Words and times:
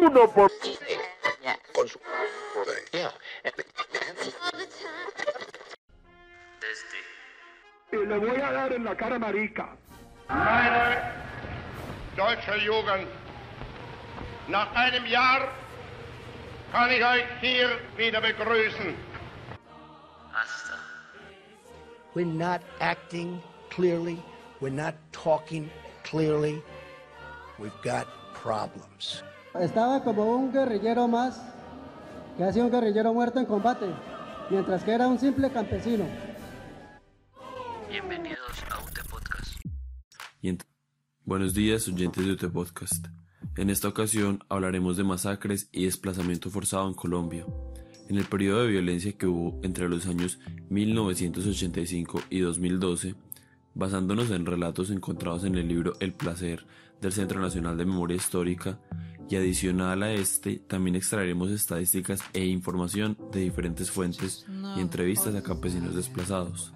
Uno 0.00 0.28
por... 0.30 0.50
Con 1.74 1.88
su... 1.88 1.98
Y 7.92 7.96
le 8.06 8.18
voy 8.18 8.40
a 8.40 8.52
dar 8.52 8.72
en 8.72 8.84
la 8.84 8.96
cara 8.96 9.18
marica. 9.18 9.76
Meine 10.28 11.12
deutsche 12.16 12.58
Jugend, 12.64 13.06
nach 14.48 14.72
einem 14.74 15.04
Jahr 15.06 15.48
kann 16.72 16.90
ich 16.90 17.04
euch 17.04 17.24
hier 17.40 17.78
wieder 17.96 18.20
begrüßen. 18.20 18.96
We're 22.14 22.24
not 22.24 22.60
acting 22.80 23.42
clearly. 23.70 24.22
We're 24.60 24.70
not 24.70 24.94
talking 25.12 25.70
clearly. 26.02 26.62
We've 27.58 27.82
got 27.82 28.06
problems. 28.34 29.22
Estaba 29.60 30.02
como 30.02 30.34
un 30.34 30.50
guerrillero 30.50 31.06
más, 31.08 31.42
que 32.38 32.44
ha 32.44 32.52
sido 32.52 32.64
un 32.66 32.72
guerrillero 32.72 33.12
muerto 33.12 33.38
en 33.38 33.44
combate, 33.44 33.84
mientras 34.50 34.82
que 34.82 34.92
era 34.92 35.06
un 35.06 35.18
simple 35.18 35.50
campesino. 35.50 36.06
Bienvenidos 37.86 38.40
a 38.70 38.78
UT 38.82 39.10
Podcast. 39.10 39.60
Y 40.40 40.56
Buenos 41.26 41.52
días, 41.52 41.86
oyentes 41.86 42.24
de 42.24 42.32
UT 42.32 42.50
Podcast. 42.50 43.08
En 43.58 43.68
esta 43.68 43.88
ocasión 43.88 44.42
hablaremos 44.48 44.96
de 44.96 45.04
masacres 45.04 45.68
y 45.70 45.84
desplazamiento 45.84 46.48
forzado 46.48 46.88
en 46.88 46.94
Colombia. 46.94 47.44
En 48.08 48.16
el 48.16 48.24
periodo 48.24 48.62
de 48.62 48.68
violencia 48.68 49.12
que 49.12 49.26
hubo 49.26 49.60
entre 49.62 49.86
los 49.86 50.06
años 50.06 50.38
1985 50.70 52.22
y 52.30 52.40
2012, 52.40 53.16
basándonos 53.74 54.30
en 54.30 54.46
relatos 54.46 54.90
encontrados 54.90 55.44
en 55.44 55.56
el 55.56 55.68
libro 55.68 55.92
El 56.00 56.14
placer 56.14 56.64
del 57.02 57.12
Centro 57.12 57.40
Nacional 57.40 57.76
de 57.76 57.84
Memoria 57.84 58.16
Histórica, 58.16 58.78
y 59.28 59.36
adicional 59.36 60.02
a 60.02 60.12
este 60.12 60.56
también 60.56 60.96
extraeremos 60.96 61.50
estadísticas 61.50 62.20
e 62.32 62.44
información 62.44 63.16
de 63.32 63.40
diferentes 63.40 63.90
fuentes 63.90 64.46
y 64.76 64.80
entrevistas 64.80 65.34
a 65.34 65.42
campesinos 65.42 65.94
desplazados. 65.94 66.72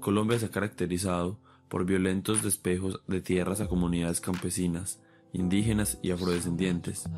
Colombia 0.00 0.38
se 0.38 0.46
ha 0.46 0.50
caracterizado 0.50 1.38
por 1.68 1.84
violentos 1.84 2.42
despejos 2.42 3.00
de 3.06 3.20
tierras 3.20 3.60
a 3.60 3.68
comunidades 3.68 4.20
campesinas, 4.20 5.00
indígenas 5.32 5.98
y 6.02 6.10
afrodescendientes. 6.10 7.08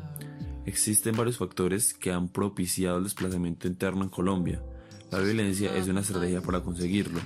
Existen 0.65 1.15
varios 1.15 1.37
factores 1.37 1.93
que 1.93 2.11
han 2.11 2.29
propiciado 2.29 2.97
el 2.97 3.03
desplazamiento 3.03 3.67
interno 3.67 4.03
en 4.03 4.09
Colombia. 4.09 4.61
La 5.11 5.19
violencia 5.19 5.75
es 5.75 5.87
una 5.87 6.01
estrategia 6.01 6.41
para 6.41 6.61
conseguirlo. 6.61 7.19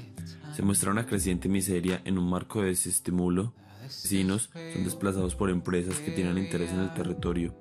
Se 0.55 0.61
muestra 0.61 0.91
una 0.91 1.05
creciente 1.05 1.49
miseria 1.49 2.01
en 2.05 2.17
un 2.17 2.29
marco 2.29 2.61
de 2.61 2.67
desestimulo. 2.67 3.53
Vecinos 3.83 4.49
son 4.73 4.83
desplazados 4.83 5.35
por 5.35 5.49
empresas 5.49 5.99
que 5.99 6.11
tienen 6.11 6.37
interés 6.37 6.71
en 6.71 6.79
el 6.79 6.93
territorio, 6.93 7.55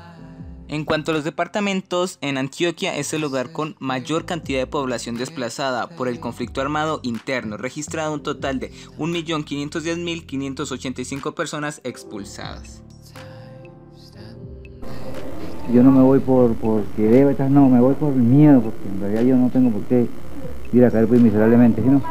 En 0.71 0.85
cuanto 0.85 1.13
a 1.13 1.15
los 1.15 1.25
departamentos, 1.25 2.19
en 2.21 2.37
Antioquia 2.37 2.95
es 2.95 3.15
el 3.15 3.23
lugar 3.23 3.53
con 3.53 3.75
mayor 3.79 4.27
cantidad 4.27 4.59
de 4.59 4.67
población 4.67 5.17
desplazada 5.17 5.89
por 5.89 6.09
el 6.09 6.21
conflicto 6.21 6.61
armado 6.61 7.01
interno, 7.03 7.57
registrado 7.57 8.13
un 8.13 8.23
total 8.23 8.61
de 8.61 8.71
1.510.585 8.99 11.33
personas 11.33 11.81
expulsadas. 11.85 12.83
Yo 15.73 15.83
no 15.83 15.91
me 15.91 16.03
voy 16.03 16.19
por 16.19 16.55
porque 16.57 17.03
debo 17.03 17.31
estar, 17.31 17.51
no, 17.51 17.71
me 17.71 17.81
voy 17.81 17.95
por 17.95 18.15
miedo, 18.15 18.61
porque 18.61 18.89
en 18.89 19.01
realidad 19.01 19.23
yo 19.23 19.37
no 19.37 19.49
tengo 19.49 19.71
por 19.71 19.85
qué 19.85 20.07
ir 20.75 20.85
a 20.85 20.91
caer 20.91 21.09
pues 21.09 21.23
miserablemente, 21.23 21.83
¿sí 21.83 21.89
no? 21.89 22.03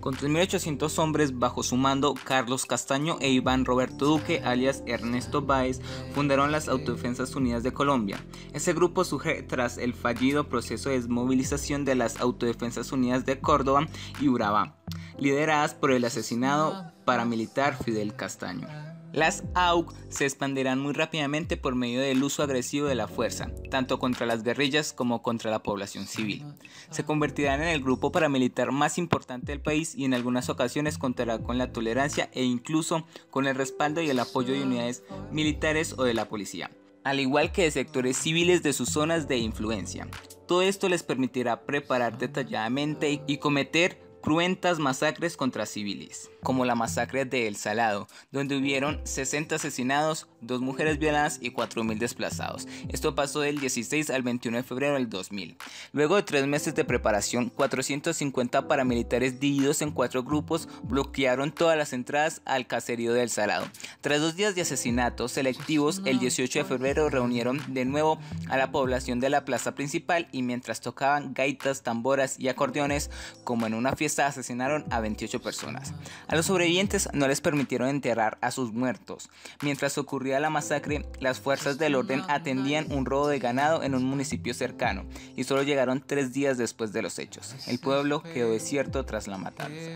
Con 0.00 0.14
3.800 0.14 0.98
hombres 1.00 1.38
bajo 1.38 1.62
su 1.62 1.76
mando, 1.76 2.14
Carlos 2.24 2.66
Castaño 2.66 3.18
e 3.20 3.30
Iván 3.30 3.64
Roberto 3.64 4.06
Duque, 4.06 4.40
alias 4.44 4.82
Ernesto 4.86 5.42
Báez, 5.42 5.80
fundaron 6.14 6.52
las 6.52 6.68
Autodefensas 6.68 7.34
Unidas 7.34 7.64
de 7.64 7.72
Colombia. 7.72 8.24
Ese 8.52 8.72
grupo 8.74 9.04
surge 9.04 9.42
tras 9.42 9.76
el 9.76 9.94
fallido 9.94 10.48
proceso 10.48 10.88
de 10.88 10.96
desmovilización 10.96 11.84
de 11.84 11.96
las 11.96 12.20
Autodefensas 12.20 12.92
Unidas 12.92 13.26
de 13.26 13.40
Córdoba 13.40 13.88
y 14.20 14.28
Urabá, 14.28 14.76
lideradas 15.18 15.74
por 15.74 15.90
el 15.90 16.04
asesinado 16.04 16.92
paramilitar 17.04 17.76
Fidel 17.82 18.14
Castaño. 18.14 18.97
Las 19.18 19.42
AUC 19.54 19.92
se 20.10 20.26
expandirán 20.26 20.78
muy 20.78 20.92
rápidamente 20.92 21.56
por 21.56 21.74
medio 21.74 22.00
del 22.00 22.22
uso 22.22 22.44
agresivo 22.44 22.86
de 22.86 22.94
la 22.94 23.08
fuerza, 23.08 23.50
tanto 23.68 23.98
contra 23.98 24.26
las 24.26 24.44
guerrillas 24.44 24.92
como 24.92 25.22
contra 25.22 25.50
la 25.50 25.60
población 25.60 26.06
civil. 26.06 26.44
Se 26.90 27.04
convertirán 27.04 27.60
en 27.60 27.66
el 27.66 27.82
grupo 27.82 28.12
paramilitar 28.12 28.70
más 28.70 28.96
importante 28.96 29.50
del 29.50 29.60
país 29.60 29.96
y 29.96 30.04
en 30.04 30.14
algunas 30.14 30.48
ocasiones 30.50 30.98
contará 30.98 31.40
con 31.40 31.58
la 31.58 31.72
tolerancia 31.72 32.30
e 32.32 32.44
incluso 32.44 33.08
con 33.30 33.48
el 33.48 33.56
respaldo 33.56 34.00
y 34.02 34.08
el 34.08 34.20
apoyo 34.20 34.52
de 34.54 34.62
unidades 34.62 35.02
militares 35.32 35.96
o 35.98 36.04
de 36.04 36.14
la 36.14 36.28
policía, 36.28 36.70
al 37.02 37.18
igual 37.18 37.50
que 37.50 37.64
de 37.64 37.72
sectores 37.72 38.16
civiles 38.16 38.62
de 38.62 38.72
sus 38.72 38.88
zonas 38.90 39.26
de 39.26 39.38
influencia. 39.38 40.06
Todo 40.46 40.62
esto 40.62 40.88
les 40.88 41.02
permitirá 41.02 41.62
preparar 41.66 42.18
detalladamente 42.18 43.20
y- 43.26 43.38
cometer 43.38 44.06
cruentas 44.22 44.78
masacres 44.78 45.36
contra 45.36 45.64
civiles, 45.64 46.30
como 46.42 46.64
la 46.64 46.74
masacre 46.74 47.24
de 47.24 47.46
El 47.46 47.56
Salado, 47.56 48.08
donde 48.30 48.56
hubieron 48.56 49.00
60 49.04 49.56
asesinados, 49.56 50.28
dos 50.40 50.60
mujeres 50.60 50.98
violadas 50.98 51.38
y 51.40 51.50
4.000 51.50 51.98
desplazados. 51.98 52.66
Esto 52.88 53.14
pasó 53.14 53.40
del 53.40 53.60
16 53.60 54.10
al 54.10 54.22
21 54.22 54.58
de 54.58 54.62
febrero 54.62 54.94
del 54.94 55.08
2000. 55.08 55.56
Luego 55.92 56.16
de 56.16 56.22
tres 56.22 56.46
meses 56.46 56.74
de 56.74 56.84
preparación, 56.84 57.50
450 57.50 58.68
paramilitares 58.68 59.40
divididos 59.40 59.82
en 59.82 59.90
cuatro 59.90 60.22
grupos 60.22 60.68
bloquearon 60.82 61.52
todas 61.52 61.76
las 61.76 61.92
entradas 61.92 62.42
al 62.44 62.66
caserío 62.66 63.12
del 63.12 63.30
Salado. 63.30 63.66
Tras 64.00 64.20
dos 64.20 64.36
días 64.36 64.54
de 64.54 64.62
asesinatos 64.62 65.32
selectivos, 65.32 66.02
el 66.04 66.18
18 66.18 66.60
de 66.60 66.64
febrero 66.64 67.10
reunieron 67.10 67.60
de 67.68 67.84
nuevo 67.84 68.18
a 68.48 68.56
la 68.56 68.70
población 68.70 69.20
de 69.20 69.30
la 69.30 69.44
plaza 69.44 69.74
principal 69.74 70.28
y 70.32 70.42
mientras 70.42 70.80
tocaban 70.80 71.34
gaitas, 71.34 71.82
tamboras 71.82 72.38
y 72.38 72.48
acordeones, 72.48 73.10
como 73.44 73.66
en 73.66 73.74
una 73.74 73.96
fiesta 73.96 74.26
asesinaron 74.26 74.84
a 74.90 75.00
28 75.00 75.40
personas. 75.40 75.92
Los 76.38 76.46
sobrevivientes 76.46 77.08
no 77.14 77.26
les 77.26 77.40
permitieron 77.40 77.88
enterrar 77.88 78.38
a 78.42 78.52
sus 78.52 78.72
muertos. 78.72 79.28
Mientras 79.60 79.98
ocurría 79.98 80.38
la 80.38 80.50
masacre, 80.50 81.04
las 81.18 81.40
fuerzas 81.40 81.78
del 81.78 81.96
orden 81.96 82.22
atendían 82.28 82.92
un 82.92 83.06
robo 83.06 83.26
de 83.26 83.40
ganado 83.40 83.82
en 83.82 83.96
un 83.96 84.04
municipio 84.04 84.54
cercano 84.54 85.04
y 85.34 85.42
solo 85.42 85.64
llegaron 85.64 86.00
tres 86.00 86.32
días 86.32 86.56
después 86.56 86.92
de 86.92 87.02
los 87.02 87.18
hechos. 87.18 87.56
El 87.66 87.80
pueblo 87.80 88.22
quedó 88.22 88.52
desierto 88.52 89.04
tras 89.04 89.26
la 89.26 89.36
matanza. 89.36 89.90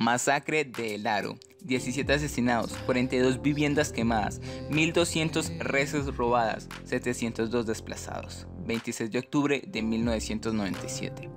Masacre 0.00 0.64
de 0.64 0.94
El 0.94 1.06
Aro. 1.06 1.36
17 1.60 2.14
asesinados, 2.14 2.72
42 2.86 3.42
viviendas 3.42 3.92
quemadas, 3.92 4.40
1.200 4.70 5.58
reses 5.58 6.06
robadas, 6.16 6.68
702 6.86 7.66
desplazados. 7.66 8.48
26 8.66 9.10
de 9.10 9.18
octubre 9.18 9.62
de 9.66 9.82
1997. 9.82 11.28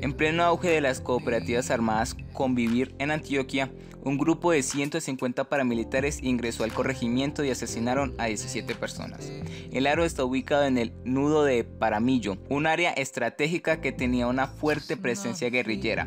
En 0.00 0.12
pleno 0.12 0.44
auge 0.44 0.68
de 0.68 0.80
las 0.80 1.00
cooperativas 1.00 1.70
armadas 1.70 2.16
Convivir 2.32 2.94
en 2.98 3.10
Antioquia, 3.10 3.70
un 4.04 4.16
grupo 4.16 4.52
de 4.52 4.62
150 4.62 5.48
paramilitares 5.48 6.22
ingresó 6.22 6.62
al 6.62 6.72
corregimiento 6.72 7.44
y 7.44 7.50
asesinaron 7.50 8.14
a 8.16 8.26
17 8.26 8.76
personas. 8.76 9.28
El 9.72 9.86
aro 9.88 10.04
está 10.04 10.24
ubicado 10.24 10.64
en 10.64 10.78
el 10.78 10.92
nudo 11.04 11.44
de 11.44 11.64
Paramillo, 11.64 12.38
un 12.48 12.66
área 12.66 12.92
estratégica 12.92 13.80
que 13.80 13.90
tenía 13.90 14.28
una 14.28 14.46
fuerte 14.46 14.96
presencia 14.96 15.50
guerrillera. 15.50 16.06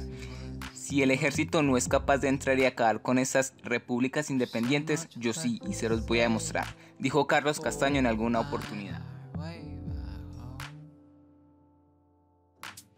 Si 0.73 1.03
el 1.03 1.11
ejército 1.11 1.61
no 1.61 1.75
es 1.75 1.87
capaz 1.87 2.19
de 2.19 2.29
entrar 2.29 2.59
y 2.59 2.65
acabar 2.65 3.01
con 3.01 3.19
esas 3.19 3.53
repúblicas 3.61 4.29
independientes, 4.29 5.09
yo 5.15 5.33
sí, 5.33 5.59
y 5.67 5.73
se 5.73 5.89
los 5.89 6.05
voy 6.05 6.19
a 6.19 6.23
demostrar, 6.23 6.67
dijo 6.97 7.27
Carlos 7.27 7.59
Castaño 7.59 7.99
en 7.99 8.07
alguna 8.07 8.39
oportunidad. 8.39 9.10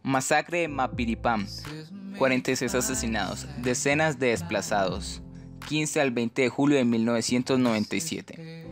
Masacre 0.04 0.60
de 0.60 0.68
Mapiripam. 0.68 1.48
46 2.18 2.76
asesinados, 2.76 3.48
decenas 3.60 4.20
de 4.20 4.28
desplazados. 4.28 5.22
15 5.70 6.02
al 6.02 6.12
20 6.12 6.42
de 6.42 6.50
julio 6.50 6.78
de 6.78 6.84
1997. 6.84 8.64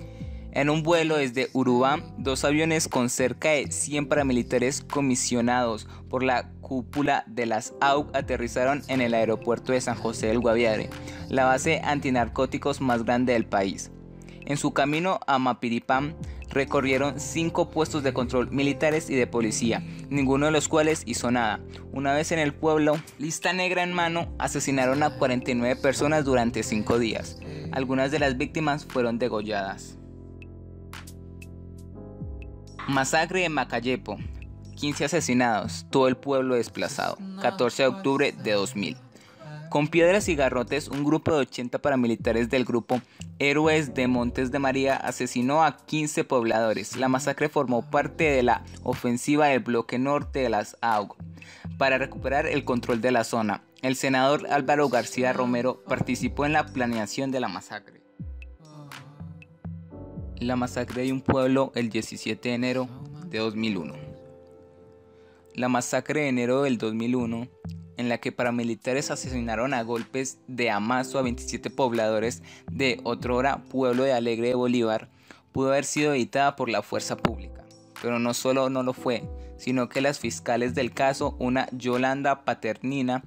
En 0.51 0.69
un 0.69 0.83
vuelo 0.83 1.15
desde 1.15 1.49
Urubá, 1.53 2.03
dos 2.17 2.43
aviones 2.43 2.89
con 2.89 3.09
cerca 3.09 3.51
de 3.51 3.71
100 3.71 4.07
paramilitares 4.07 4.81
comisionados 4.81 5.87
por 6.09 6.23
la 6.23 6.51
cúpula 6.59 7.23
de 7.27 7.45
las 7.45 7.73
AUC 7.79 8.13
aterrizaron 8.13 8.83
en 8.89 8.99
el 8.99 9.13
aeropuerto 9.13 9.71
de 9.71 9.79
San 9.79 9.95
José 9.95 10.27
del 10.27 10.39
Guaviare, 10.39 10.89
la 11.29 11.45
base 11.45 11.79
antinarcóticos 11.85 12.81
más 12.81 13.05
grande 13.05 13.31
del 13.31 13.45
país. 13.45 13.89
En 14.45 14.57
su 14.57 14.73
camino 14.73 15.21
a 15.27 15.39
Mapiripam, 15.39 16.13
recorrieron 16.51 17.19
cinco 17.19 17.69
puestos 17.69 18.03
de 18.03 18.13
control 18.13 18.51
militares 18.51 19.09
y 19.09 19.15
de 19.15 19.27
policía, 19.27 19.83
ninguno 20.09 20.45
de 20.45 20.51
los 20.51 20.67
cuales 20.67 21.03
hizo 21.05 21.31
nada. 21.31 21.59
Una 21.91 22.13
vez 22.13 22.31
en 22.31 22.39
el 22.39 22.53
pueblo, 22.53 22.99
lista 23.17 23.53
negra 23.53 23.83
en 23.83 23.93
mano, 23.93 24.33
asesinaron 24.37 25.03
a 25.03 25.17
49 25.17 25.81
personas 25.81 26.25
durante 26.25 26.63
cinco 26.63 26.99
días. 26.99 27.39
Algunas 27.71 28.11
de 28.11 28.19
las 28.19 28.37
víctimas 28.37 28.85
fueron 28.85 29.17
degolladas. 29.17 29.97
Masacre 32.87 33.41
de 33.41 33.49
Macayepo. 33.49 34.17
15 34.75 35.05
asesinados, 35.05 35.85
todo 35.91 36.07
el 36.07 36.17
pueblo 36.17 36.55
desplazado. 36.55 37.17
14 37.41 37.83
de 37.83 37.87
octubre 37.89 38.31
de 38.31 38.51
2000. 38.53 38.97
Con 39.71 39.87
piedras 39.87 40.27
y 40.27 40.35
garrotes, 40.35 40.89
un 40.89 41.05
grupo 41.05 41.31
de 41.31 41.37
80 41.43 41.79
paramilitares 41.79 42.49
del 42.49 42.65
grupo 42.65 43.01
Héroes 43.39 43.93
de 43.93 44.05
Montes 44.09 44.51
de 44.51 44.59
María 44.59 44.97
asesinó 44.97 45.63
a 45.63 45.77
15 45.77 46.25
pobladores. 46.25 46.97
La 46.97 47.07
masacre 47.07 47.47
formó 47.47 47.89
parte 47.89 48.25
de 48.25 48.43
la 48.43 48.65
ofensiva 48.83 49.47
del 49.47 49.61
bloque 49.61 49.97
norte 49.97 50.39
de 50.39 50.49
las 50.49 50.75
AUG 50.81 51.15
para 51.77 51.97
recuperar 51.97 52.47
el 52.47 52.65
control 52.65 52.99
de 52.99 53.11
la 53.11 53.23
zona. 53.23 53.63
El 53.81 53.95
senador 53.95 54.45
Álvaro 54.51 54.89
García 54.89 55.31
Romero 55.31 55.81
participó 55.87 56.45
en 56.45 56.51
la 56.51 56.65
planeación 56.65 57.31
de 57.31 57.39
la 57.39 57.47
masacre. 57.47 58.01
La 60.35 60.57
masacre 60.57 61.03
de 61.03 61.13
un 61.13 61.21
pueblo 61.21 61.71
el 61.75 61.89
17 61.89 62.49
de 62.49 62.55
enero 62.55 62.89
de 63.27 63.37
2001. 63.37 63.93
La 65.55 65.69
masacre 65.69 66.23
de 66.23 66.27
enero 66.27 66.63
del 66.63 66.77
2001 66.77 67.47
en 68.01 68.09
la 68.09 68.17
que 68.17 68.31
paramilitares 68.31 69.11
asesinaron 69.11 69.73
a 69.73 69.83
golpes 69.83 70.39
de 70.47 70.69
amazo 70.69 71.19
a 71.19 71.21
27 71.21 71.69
pobladores 71.69 72.41
de 72.69 72.99
otrora 73.03 73.63
pueblo 73.69 74.03
de 74.03 74.11
Alegre 74.11 74.49
de 74.49 74.55
Bolívar, 74.55 75.07
pudo 75.51 75.69
haber 75.69 75.85
sido 75.85 76.13
editada 76.13 76.55
por 76.55 76.67
la 76.67 76.81
fuerza 76.81 77.15
pública. 77.15 77.63
Pero 78.01 78.19
no 78.19 78.33
solo 78.33 78.69
no 78.69 78.81
lo 78.81 78.93
fue, 78.93 79.23
sino 79.57 79.87
que 79.87 80.01
las 80.01 80.19
fiscales 80.19 80.73
del 80.73 80.91
caso, 80.93 81.35
una 81.37 81.69
Yolanda 81.71 82.43
Paternina, 82.43 83.23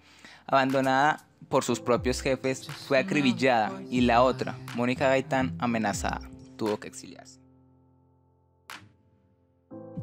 abandonada 0.47 1.25
por 1.49 1.63
sus 1.63 1.79
propios 1.79 2.21
jefes, 2.21 2.67
fue 2.67 2.99
acribillada 2.99 3.81
y 3.91 4.01
la 4.01 4.23
otra, 4.23 4.59
Mónica 4.75 5.09
Gaitán, 5.09 5.55
amenazada, 5.61 6.21
tuvo 6.57 6.81
que 6.81 6.89
exiliarse. 6.89 7.39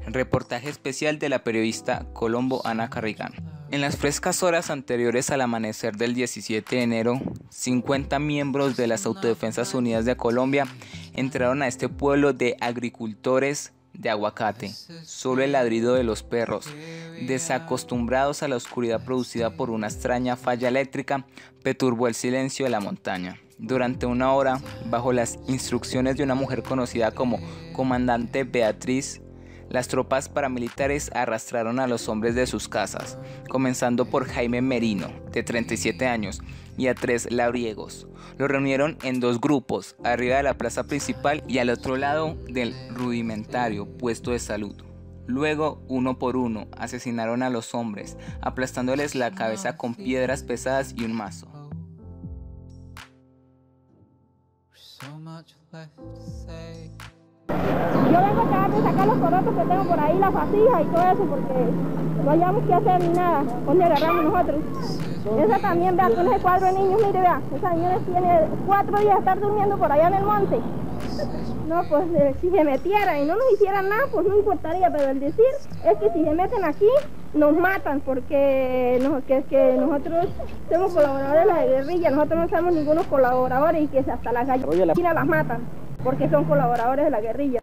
Reportaje 0.06 0.70
especial 0.70 1.20
de 1.20 1.28
la 1.28 1.44
periodista 1.44 2.06
Colombo 2.14 2.66
Ana 2.66 2.90
Carrigán. 2.90 3.51
En 3.72 3.80
las 3.80 3.96
frescas 3.96 4.44
horas 4.44 4.70
anteriores 4.70 5.30
al 5.30 5.40
amanecer 5.40 5.96
del 5.96 6.14
17 6.14 6.76
de 6.76 6.82
enero, 6.82 7.22
50 7.52 8.20
miembros 8.20 8.76
de 8.76 8.86
las 8.86 9.06
Autodefensas 9.06 9.74
Unidas 9.74 10.04
de 10.04 10.18
Colombia 10.18 10.68
entraron 11.14 11.62
a 11.62 11.70
este 11.70 11.88
pueblo 11.88 12.34
de 12.34 12.58
agricultores 12.60 13.72
de 13.94 14.10
aguacate. 14.10 14.74
Solo 15.04 15.44
el 15.44 15.54
ladrido 15.54 15.94
de 15.94 16.04
los 16.04 16.22
perros, 16.22 16.68
desacostumbrados 17.26 18.44
a 18.44 18.50
la 18.50 18.58
oscuridad 18.58 19.06
producida 19.06 19.52
por 19.52 19.70
una 19.70 19.88
extraña 19.88 20.36
falla 20.36 20.68
eléctrica, 20.68 21.26
perturbó 21.64 22.10
el 22.10 22.16
silencio 22.16 22.66
de 22.66 22.72
la 22.72 22.82
montaña. 22.82 23.40
Durante 23.58 24.06
una 24.06 24.34
hora, 24.34 24.60
bajo 24.90 25.14
las 25.14 25.40
instrucciones 25.48 26.18
de 26.18 26.24
una 26.24 26.36
mujer 26.36 26.62
conocida 26.62 27.12
como 27.12 27.40
Comandante 27.72 28.44
Beatriz, 28.44 29.21
las 29.72 29.88
tropas 29.88 30.28
paramilitares 30.28 31.10
arrastraron 31.16 31.80
a 31.80 31.88
los 31.88 32.10
hombres 32.10 32.36
de 32.36 32.46
sus 32.46 32.68
casas, 32.68 33.18
comenzando 33.50 34.06
por 34.06 34.26
Jaime 34.26 34.62
Merino, 34.62 35.08
de 35.32 35.44
37 35.44 36.06
años, 36.08 36.42
y 36.78 36.88
a 36.88 36.96
tres 36.96 37.32
labriegos. 37.32 38.08
Los 38.38 38.50
reunieron 38.50 38.98
en 39.04 39.20
dos 39.20 39.40
grupos, 39.40 39.96
arriba 40.04 40.38
de 40.38 40.44
la 40.44 40.58
plaza 40.58 40.84
principal 40.84 41.44
y 41.48 41.60
al 41.60 41.70
otro 41.70 41.96
lado 41.96 42.36
del 42.50 42.76
rudimentario 42.94 43.86
puesto 43.98 44.32
de 44.32 44.40
salud. 44.40 44.76
Luego, 45.28 45.82
uno 45.88 46.20
por 46.20 46.36
uno, 46.36 46.68
asesinaron 46.78 47.42
a 47.44 47.50
los 47.50 47.74
hombres, 47.74 48.18
aplastándoles 48.42 49.16
la 49.16 49.32
cabeza 49.32 49.78
con 49.78 49.96
piedras 49.96 50.44
pesadas 50.44 50.94
y 50.98 51.06
un 51.06 51.14
mazo. 51.14 51.48
Yo 58.12 58.20
vengo 58.20 58.42
a 58.42 58.46
acabar 58.46 58.72
de 58.72 58.82
sacar 58.82 59.08
los 59.08 59.18
corotos 59.18 59.56
que 59.56 59.66
tengo 59.66 59.84
por 59.84 60.00
ahí, 60.00 60.20
las 60.20 60.34
vasijas 60.34 60.82
y 60.82 60.86
todo 60.86 61.02
eso, 61.02 61.24
porque 61.30 62.24
no 62.24 62.32
hayamos 62.32 62.64
que 62.66 62.74
hacer 62.74 63.02
ni 63.02 63.10
nada. 63.10 63.44
¿Dónde 63.66 63.84
agarramos 63.86 64.24
nosotros? 64.26 64.60
Esa 65.40 65.60
también, 65.60 65.96
vea, 65.96 66.10
con 66.10 66.28
ese 66.28 66.40
cuadro 66.42 66.66
de 66.66 66.74
niños, 66.74 67.02
mire, 67.06 67.20
vea, 67.20 67.42
esa 67.56 67.74
niña 67.74 68.00
tiene 68.06 68.40
cuatro 68.66 69.00
días 69.00 69.14
de 69.14 69.20
estar 69.20 69.40
durmiendo 69.40 69.78
por 69.78 69.92
allá 69.92 70.08
en 70.08 70.14
el 70.16 70.24
monte. 70.24 70.60
No, 71.68 71.84
pues 71.88 72.04
eh, 72.16 72.36
si 72.42 72.50
se 72.50 72.64
metieran 72.64 73.20
y 73.20 73.26
no 73.26 73.36
nos 73.36 73.54
hicieran 73.54 73.88
nada, 73.88 74.04
pues 74.12 74.28
no 74.28 74.36
importaría, 74.36 74.92
pero 74.92 75.12
el 75.12 75.20
decir 75.20 75.46
es 75.86 75.98
que 75.98 76.10
si 76.12 76.24
se 76.24 76.32
meten 76.34 76.66
aquí, 76.66 76.90
nos 77.34 77.56
matan, 77.56 78.02
porque 78.02 79.00
no, 79.02 79.24
que, 79.26 79.44
que 79.44 79.78
nosotros 79.80 80.28
somos 80.70 80.94
colaboradores 80.94 81.46
de 81.46 81.54
la 81.54 81.66
guerrilla, 81.66 82.10
nosotros 82.10 82.40
no 82.40 82.58
somos 82.58 82.74
ningunos 82.74 83.06
colaboradores 83.08 83.84
y 83.84 83.88
que 83.88 84.00
hasta 84.00 84.32
las 84.34 84.48
gallinas 84.48 85.16
las 85.16 85.28
matan 85.28 85.62
porque 86.04 86.30
son 86.30 86.46
colaboradores 86.46 87.06
de 87.06 87.12
la 87.12 87.22
guerrilla. 87.22 87.62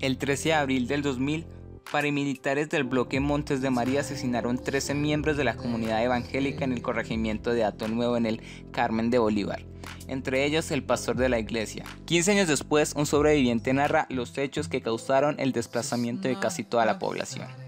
El 0.00 0.18
13 0.18 0.48
de 0.48 0.54
abril 0.54 0.88
del 0.88 1.02
2000, 1.02 1.46
paramilitares 1.92 2.68
del 2.70 2.82
bloque 2.82 3.20
Montes 3.20 3.60
de 3.60 3.70
María 3.70 4.00
asesinaron 4.00 4.58
13 4.58 4.94
miembros 4.94 5.36
de 5.36 5.44
la 5.44 5.54
comunidad 5.54 6.02
evangélica 6.02 6.64
en 6.64 6.72
el 6.72 6.82
corregimiento 6.82 7.52
de 7.52 7.62
Ato 7.64 7.86
Nuevo 7.86 8.16
en 8.16 8.26
el 8.26 8.42
Carmen 8.72 9.10
de 9.10 9.18
Bolívar, 9.18 9.62
entre 10.08 10.44
ellos 10.44 10.72
el 10.72 10.82
pastor 10.82 11.14
de 11.14 11.28
la 11.28 11.38
iglesia. 11.38 11.84
15 12.06 12.32
años 12.32 12.48
después, 12.48 12.94
un 12.96 13.06
sobreviviente 13.06 13.72
narra 13.74 14.06
los 14.10 14.36
hechos 14.38 14.66
que 14.66 14.82
causaron 14.82 15.38
el 15.38 15.52
desplazamiento 15.52 16.26
de 16.26 16.36
casi 16.36 16.64
toda 16.64 16.84
la 16.84 16.98
población. 16.98 17.61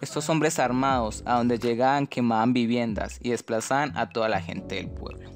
Estos 0.00 0.28
hombres 0.28 0.60
armados 0.60 1.22
a 1.26 1.38
donde 1.38 1.58
llegaban 1.58 2.06
quemaban 2.06 2.52
viviendas 2.52 3.18
y 3.20 3.30
desplazaban 3.30 3.96
a 3.96 4.10
toda 4.10 4.28
la 4.28 4.40
gente 4.40 4.76
del 4.76 4.90
pueblo. 4.90 5.28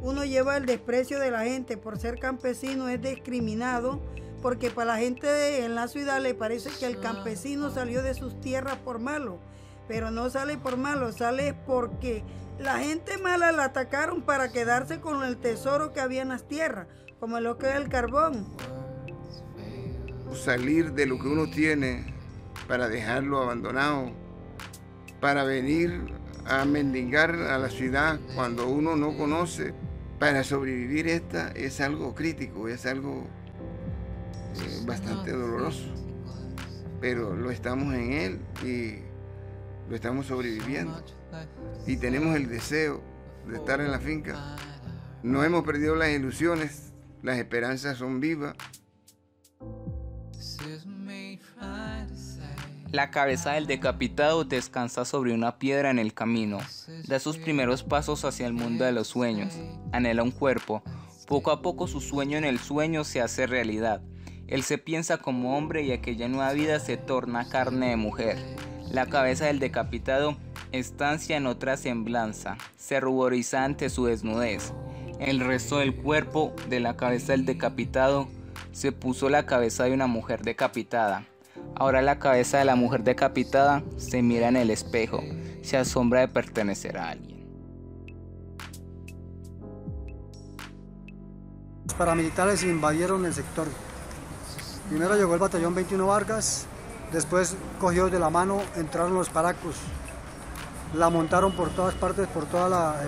Uno 0.00 0.24
lleva 0.24 0.56
el 0.56 0.66
desprecio 0.66 1.18
de 1.18 1.30
la 1.30 1.44
gente 1.44 1.76
por 1.76 1.98
ser 1.98 2.18
campesino, 2.18 2.88
es 2.88 3.00
discriminado, 3.00 4.00
porque 4.40 4.70
para 4.70 4.92
la 4.92 4.98
gente 4.98 5.64
en 5.64 5.74
la 5.74 5.88
ciudad 5.88 6.20
le 6.20 6.34
parece 6.34 6.70
que 6.78 6.86
el 6.86 7.00
campesino 7.00 7.70
salió 7.70 8.02
de 8.02 8.14
sus 8.14 8.40
tierras 8.40 8.76
por 8.78 8.98
malo, 8.98 9.38
pero 9.88 10.10
no 10.10 10.30
sale 10.30 10.56
por 10.56 10.76
malo, 10.76 11.12
sale 11.12 11.54
porque 11.66 12.22
la 12.58 12.78
gente 12.78 13.18
mala 13.18 13.52
la 13.52 13.64
atacaron 13.64 14.22
para 14.22 14.52
quedarse 14.52 15.00
con 15.00 15.22
el 15.22 15.36
tesoro 15.36 15.92
que 15.92 16.00
había 16.00 16.22
en 16.22 16.28
las 16.28 16.46
tierras, 16.46 16.86
como 17.20 17.40
lo 17.40 17.58
que 17.58 17.68
es 17.70 17.76
el 17.76 17.88
carbón 17.88 18.46
salir 20.34 20.92
de 20.92 21.06
lo 21.06 21.18
que 21.18 21.28
uno 21.28 21.48
tiene 21.48 22.04
para 22.68 22.88
dejarlo 22.88 23.42
abandonado, 23.42 24.10
para 25.20 25.44
venir 25.44 26.12
a 26.46 26.64
mendigar 26.64 27.34
a 27.34 27.58
la 27.58 27.70
ciudad 27.70 28.18
cuando 28.34 28.68
uno 28.68 28.96
no 28.96 29.16
conoce. 29.16 29.74
Para 30.18 30.44
sobrevivir 30.44 31.08
esta 31.08 31.50
es 31.50 31.80
algo 31.80 32.14
crítico, 32.14 32.68
es 32.68 32.86
algo 32.86 33.26
eh, 34.56 34.82
bastante 34.86 35.32
doloroso, 35.32 35.92
pero 37.00 37.34
lo 37.34 37.50
estamos 37.50 37.92
en 37.94 38.12
él 38.12 38.40
y 38.64 38.98
lo 39.90 39.96
estamos 39.96 40.26
sobreviviendo. 40.26 41.02
Y 41.86 41.96
tenemos 41.96 42.36
el 42.36 42.48
deseo 42.48 43.02
de 43.48 43.56
estar 43.56 43.80
en 43.80 43.90
la 43.90 43.98
finca. 43.98 44.56
No 45.22 45.42
hemos 45.42 45.64
perdido 45.64 45.96
las 45.96 46.10
ilusiones, 46.10 46.92
las 47.22 47.38
esperanzas 47.38 47.98
son 47.98 48.20
vivas. 48.20 48.54
La 52.94 53.10
cabeza 53.10 53.54
del 53.54 53.66
decapitado 53.66 54.44
descansa 54.44 55.04
sobre 55.04 55.34
una 55.34 55.58
piedra 55.58 55.90
en 55.90 55.98
el 55.98 56.14
camino. 56.14 56.58
Da 57.08 57.18
sus 57.18 57.38
primeros 57.38 57.82
pasos 57.82 58.24
hacia 58.24 58.46
el 58.46 58.52
mundo 58.52 58.84
de 58.84 58.92
los 58.92 59.08
sueños. 59.08 59.52
Anhela 59.90 60.22
un 60.22 60.30
cuerpo. 60.30 60.80
Poco 61.26 61.50
a 61.50 61.60
poco 61.60 61.88
su 61.88 62.00
sueño 62.00 62.38
en 62.38 62.44
el 62.44 62.60
sueño 62.60 63.02
se 63.02 63.20
hace 63.20 63.48
realidad. 63.48 64.00
Él 64.46 64.62
se 64.62 64.78
piensa 64.78 65.16
como 65.16 65.58
hombre 65.58 65.82
y 65.82 65.90
aquella 65.90 66.28
nueva 66.28 66.52
vida 66.52 66.78
se 66.78 66.96
torna 66.96 67.48
carne 67.48 67.88
de 67.88 67.96
mujer. 67.96 68.38
La 68.92 69.06
cabeza 69.06 69.46
del 69.46 69.58
decapitado 69.58 70.36
estancia 70.70 71.36
en 71.36 71.48
otra 71.48 71.76
semblanza, 71.76 72.58
se 72.76 73.00
ruboriza 73.00 73.64
ante 73.64 73.90
su 73.90 74.06
desnudez. 74.06 74.72
el 75.18 75.40
resto 75.40 75.78
del 75.78 75.96
cuerpo 75.96 76.54
de 76.68 76.78
la 76.78 76.96
cabeza 76.96 77.32
del 77.32 77.44
decapitado 77.44 78.28
se 78.70 78.92
puso 78.92 79.30
la 79.30 79.46
cabeza 79.46 79.82
de 79.82 79.94
una 79.94 80.06
mujer 80.06 80.42
decapitada. 80.42 81.26
Ahora 81.76 82.02
la 82.02 82.20
cabeza 82.20 82.58
de 82.58 82.64
la 82.64 82.76
mujer 82.76 83.02
decapitada 83.02 83.82
se 83.96 84.22
mira 84.22 84.48
en 84.48 84.56
el 84.56 84.70
espejo, 84.70 85.20
se 85.62 85.76
asombra 85.76 86.20
de 86.20 86.28
pertenecer 86.28 86.96
a 86.96 87.10
alguien. 87.10 87.34
Los 91.84 91.94
paramilitares 91.94 92.62
invadieron 92.62 93.26
el 93.26 93.34
sector. 93.34 93.66
Primero 94.88 95.16
llegó 95.16 95.34
el 95.34 95.40
batallón 95.40 95.74
21 95.74 96.06
Vargas, 96.06 96.66
después 97.12 97.56
cogió 97.80 98.08
de 98.08 98.20
la 98.20 98.30
mano, 98.30 98.62
entraron 98.76 99.14
los 99.14 99.28
paracos, 99.28 99.74
la 100.94 101.10
montaron 101.10 101.52
por 101.52 101.70
todas 101.70 101.94
partes, 101.94 102.28
por 102.28 102.46
toda 102.46 103.02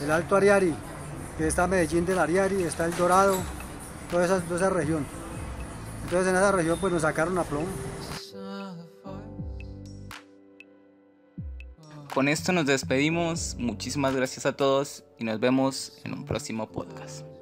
el, 0.00 0.10
Alto 0.10 0.36
Ariari, 0.36 0.74
que 1.38 1.48
está 1.48 1.66
Medellín 1.66 2.06
del 2.06 2.20
Ariari, 2.20 2.62
está 2.62 2.84
el 2.84 2.96
Dorado, 2.96 3.34
toda 4.10 4.24
esa 4.24 4.70
región. 4.70 5.04
Entonces 6.06 6.28
en 6.28 6.36
esa 6.36 6.52
región 6.52 6.78
pues 6.80 6.92
nos 6.92 7.02
sacaron 7.02 7.36
a 7.36 7.42
plomo. 7.42 7.66
Con 12.14 12.28
esto 12.28 12.52
nos 12.52 12.64
despedimos, 12.64 13.56
muchísimas 13.58 14.14
gracias 14.14 14.46
a 14.46 14.52
todos 14.52 15.02
y 15.18 15.24
nos 15.24 15.40
vemos 15.40 15.98
en 16.04 16.12
un 16.12 16.24
próximo 16.24 16.70
podcast. 16.70 17.35